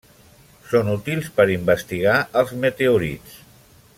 [0.69, 3.37] Són útils per investigar els meteorits.